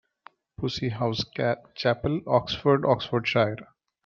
Pusey 0.59 0.89
House 0.93 1.23
Chapel, 1.75 2.21
Oxford, 2.25 2.83
Oxfordshire. 2.85 3.67